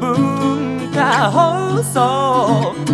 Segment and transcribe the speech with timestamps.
[0.00, 2.89] 文化放送。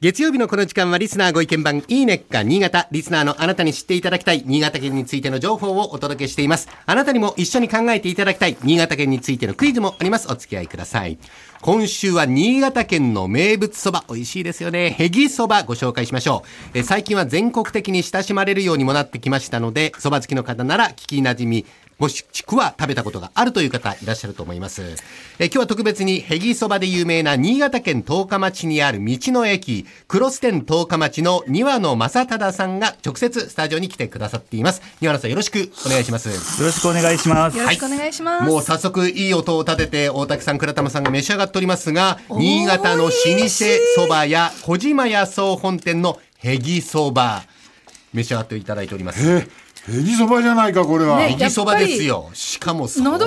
[0.00, 2.88] 月曜日のこの時間はリスナーご意見番いいねっか新潟。
[2.90, 6.70] リスナーのあなたに知っていただきたい新潟県についての情報をお届けしています。
[6.86, 10.32] あなたにも一緒に考えていただきたい新潟県についてのクイズもあります。
[10.32, 11.18] お付き合いください。
[11.60, 14.04] 今週は新潟県の名物そば。
[14.08, 14.88] 美味しいですよね。
[14.88, 16.78] へぎそばご紹介しましょう。
[16.78, 21.66] え最近は全国的に親しまれるようにもなってきましたのでそば好きの方なら聞きなじみ
[22.00, 24.96] もしくは食べたことがあるという方いらっしゃると思います。
[25.38, 34.80] え今日は特別にへぎそばで有名な新潟県十日町にある道の駅、クロス店十日町の庭野正忠さんが直接スタジオに来てくださっています。
[35.02, 36.30] 庭野さんよろしくお願いします。
[36.30, 37.58] よろしくお願いします。
[37.58, 38.44] よろしくお願いします。
[38.44, 43.12] もう早速いい音を立てて大竹さん倉玉さんが召し上がっておりますが新潟の老舗
[43.94, 47.42] そば屋小島屋総本店のへぎそば
[48.14, 49.46] 召し上がっていただいておりますえ、
[49.88, 51.18] へぎそばじゃないか、これは。
[51.18, 52.30] ねへぎそばですよ。
[52.34, 53.26] しかも相当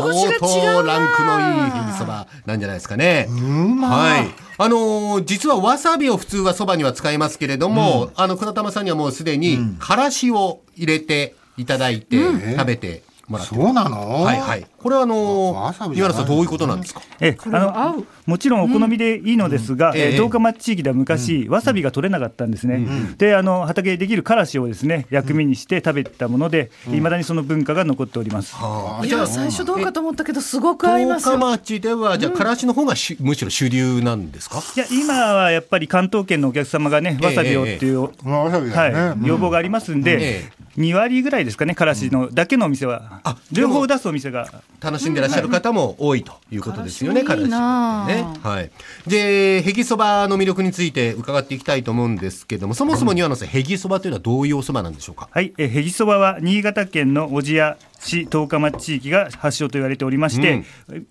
[0.84, 1.44] ランクのい
[1.80, 3.28] いへぎそばなんじゃないですかね。
[3.30, 4.44] はい。
[4.58, 12.18] あのー実はわさびを普通はそばには使いますけれども、あの、倉玉さんにはもうすでに、からしを入れていただいて、
[12.58, 13.56] 食べてもらって。
[13.56, 14.24] そうなの？
[14.24, 14.68] はいはい。
[14.78, 17.02] これはあのー、岩原さんどういうことなんですか？
[17.22, 20.02] え、あの、もちろんお好みでいいのですが、ええ。
[20.14, 22.86] えー十日町地域では昔、わさびが取れなかったんですね。
[23.18, 28.56] で、あの畑でできるからしをですね、薬味にして食べたもので、いまだにその文化が残っております。
[29.04, 31.26] いや最初どうかと思ったけどすごく合います。
[31.26, 34.62] 十日町では、じゃあ、からしの方がしむしろ主流なんですか？
[34.76, 39.16] いや、今はやっぱり関東圏のお客様がね、わさびをっていう、まあわさびだは。
[39.16, 44.48] い、要望がありますんで、え2割ぐらいですかね、からしのだけのお店はあ、両方出すお店が。
[44.82, 48.26] 楽しんでらっしゃる方も多いということですよね、からしもいいね。
[48.44, 48.72] はい。
[49.08, 55.30] で、へぎそばの魅力について伺っていきたいと思うんですけども、そもそも庭野さん、へぎそばというのはどういうおそばなんでしょうか？
[55.32, 60.64] はい、えへぎそばは新潟県の小千谷市十日町地域が発祥と言われておりまして、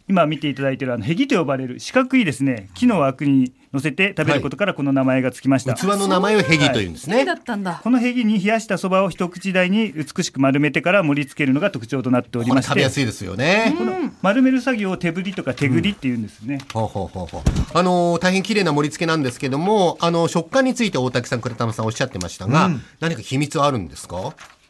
[0.09, 7.09] 今見ていただいているあのへぎと呼ばれる四角いですね木の枠に乗せて食べることからこの名前がつきました、器の名前をへぎというんです。
[7.09, 7.25] ね。
[7.25, 7.33] だ。
[7.33, 7.81] ったんだ。
[7.83, 13.75] このへぎに冷やしたそばを一口大に美しく丸めてから盛り付けるのが特徴となっておりまして食べやすいですよね。
[14.21, 17.41] 丸める作業を手振りとか手繰りっていうんですね、ほうほうほうほう。
[17.73, 24.35] あのー大変綺麗な盛り付けなんですけども、あの食感について大竹さん、倉玉さんおっしゃってましたが、何か秘密はあるんですか？
[24.37, 24.62] え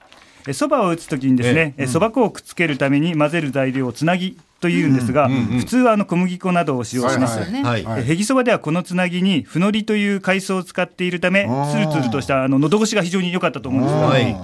[0.53, 7.85] そばを打つときにですねえそば粉をくっつけるために混ぜる材料をつなぎというんですが、普通はあの小麦粉などを使用します、はいねはい。
[7.99, 13.93] えへぎそばではこのつなぎにふのりという海藻を使っているためつるつるとしたあの喉越しが非常に良かったと思うんです。
[13.93, 14.37] が、はい。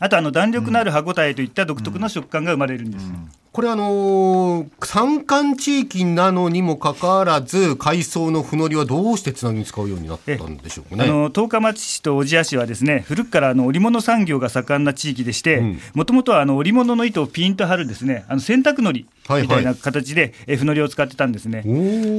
[0.00, 3.04] あとあの弾力のある歯ごたえといった独特の食感が生まれるんです、
[3.52, 11.04] これあのー山間地域なのにもかかわらず海藻のふのりはどうしてつなぎに使うようになったんでしょうかね。
[11.04, 15.62] あの十日町市と小千谷市はですね古くからあの織物産業が盛んな地域でして
[15.94, 21.62] もともとはあの織物の糸をピンと張るですねあの洗濯のりみたいな形でえふのりを使ってたんですね。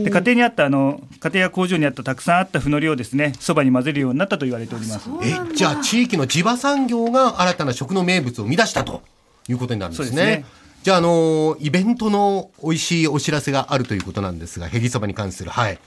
[0.03, 5.09] で家庭にあったあの家庭や工場にあったたくさんあったふのりをですねそばに混ぜるようになったと言われております。
[5.23, 9.01] えじゃあ地域の地場産業が新たな食の名物を生み出したと
[9.47, 10.45] いうことになるんですね。
[10.83, 15.77] じゃあ、あのーイベントの美味しいお知らせがあるということなんですが、へぎそばに関する、はい。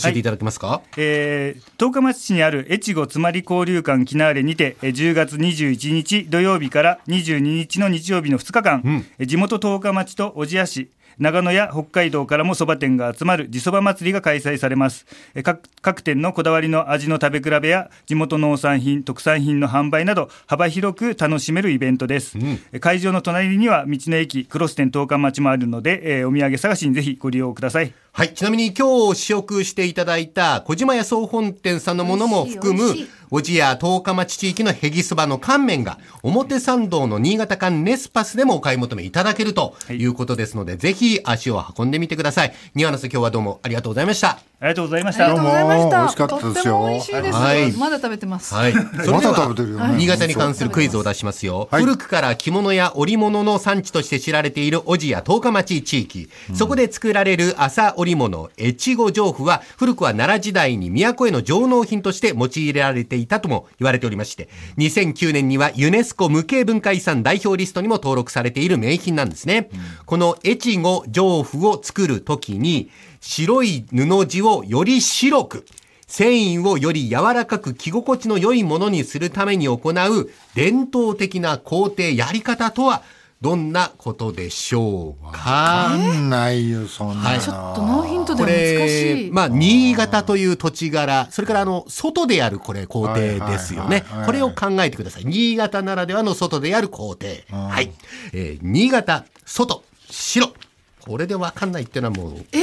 [0.00, 8.82] 教えていただけますか、えー、十日町市にある越後つまり交流館キナーレにてえー10月21日土曜日から22日の日曜日の2日間、
[9.18, 15.06] えー地元十日町と小千谷市長野や北海道からもそば店が集まる地そば祭りが開催されます。
[15.34, 22.36] えー各各店のこだわりの味の食べ比べや地元農産品特産品の販売など幅広く楽しめるイベントです、
[22.72, 28.32] えー会場の隣には道の駅クロス店十日町もあるので、えーお土産探しにぜひご利用くださいはい。
[28.32, 32.94] ちなみに今日試食していただいた小島屋総本店さんのものも含む
[33.36, 42.54] おじや十日町地域のへぎそばの乾麺が、表参道の新潟館ネスパスでもお買い求めいただけるということですので、ぜひ足を運んでみてください。
[42.76, 44.38] ニワナス今日はどうもありがとうございました。
[44.64, 45.28] ありがとうございました。
[45.28, 47.34] どうも美味しかったですよとっても美味しいです。
[47.36, 48.54] はいまだ食べてます。
[48.54, 48.72] はい。
[48.72, 51.68] それではまだ食べてるよね新潟に関するクイズを出しますよ。
[51.70, 56.30] はい古くから着物や織物の産地として知られている小千谷十日町地域。
[56.54, 64.48] そこで作られる麻織物、越後上布は、古くは奈良時代に都への上納品として用いられていいたとも言われておりまして、
[64.78, 69.68] 2009年にはユネスコ無形文化遺産代表リストにも登録されている名品なんですね。
[70.06, 72.90] この越後上布を作るときに、
[73.20, 75.66] 白い布地をより白く、
[76.06, 83.02] 繊維をより柔らかく着心地の良いものにするために行う伝統的な工程やり方とは
[83.44, 87.20] どんなことでしょうわかかんないよ、そんなの。
[87.20, 89.30] はいちょっとノーヒントで難しれ、い。
[89.30, 94.02] まあ、新潟という土地柄、それからあの、外でやるこれ工程ですよね。
[94.24, 95.26] これを考えてください。
[95.26, 97.26] 新潟ならではの外でやる工程。
[97.50, 97.92] はい。
[98.32, 100.54] えー新潟、外、白。
[101.02, 102.46] これでわかんないっていうのはもう。
[102.50, 102.62] え？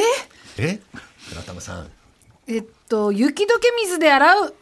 [0.57, 0.79] え？
[1.29, 1.87] 村田さん。
[2.47, 4.55] えっと、雪解け水で洗う。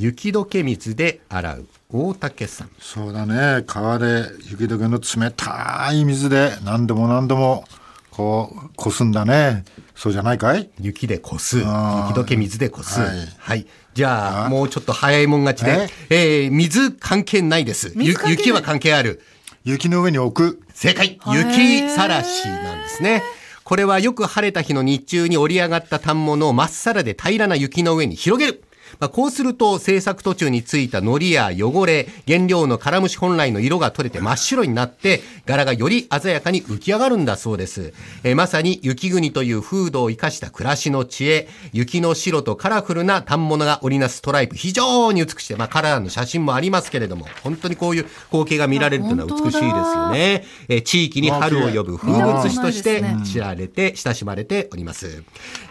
[0.00, 1.66] 雪解け水で洗う。
[1.92, 2.70] 大竹さん。
[2.78, 3.64] そうだね。
[3.66, 7.64] 川で雪解けの冷たい水で何度も何度も
[8.10, 9.66] こう、こすんだね。
[9.94, 10.70] そうじゃないかい？
[10.80, 11.58] 雪でこす。
[11.58, 11.66] 雪
[12.14, 12.98] 解け水でこす。
[12.98, 13.66] ははいい。
[13.92, 15.90] じゃあ、もうちょっと早いもん勝ちで。
[16.08, 16.48] え？
[16.48, 17.92] ー水関係ないです。
[17.94, 19.20] 雪は関係ある。
[19.64, 20.62] 雪の上に置く。
[20.72, 23.22] 正解雪さらしなんですね。
[23.64, 28.64] これはよく晴れた日の日中に折り上がった反物をまっさらで平らな雪の上に広げる。
[28.98, 37.92] まあ、こうすると製作途中についた糊や汚れ、原料のカラムシ本来の色が取れて真っ白になって、柄がより鮮やかに浮き上がるんだそうです。
[38.24, 50.44] えーまさに雪国という風土を生かした暮らしの知恵、雪の白とカラフルな反物が織りなすストライプ、非常に美しくて、まあ、カラーの写真もありますけれども、本当にこういう光景が見られるというのは美しいですよね。
[50.68, 55.22] えー地域に春を呼ぶ風物詩として知られて、親しまれております。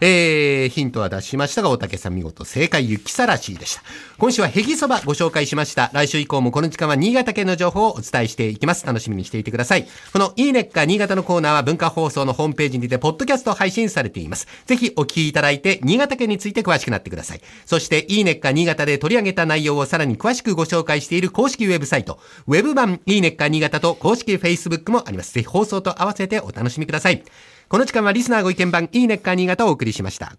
[0.01, 3.81] えーヒントは出しましたが、大竹さん見事正解、雪さらしでした。
[4.17, 5.89] 今週はヘギそばご紹介しました。
[5.94, 8.85] 来週以降もこの時間は新潟県の情報をお伝えしていきます。
[8.85, 9.88] 楽しみにしていてください。
[10.11, 14.47] このいいねっか新潟のコーナーは文化放送のホームページにて、ポッドキャスト配信されています。
[14.65, 17.41] ぜひお聞きいただいて、新潟県について詳しくなってください。
[17.65, 25.33] そして、いいねっか新潟で取り上げた内容をさらに詳しくご紹介している公式ウェブサイト、ウェブ版いいねっか新潟と公式 Facebook もあります。
[25.33, 27.23] ぜひ放送と合わせてお楽しみください。
[27.69, 30.35] この時間はリスナーご意見番いいねっか新潟をお送りしました。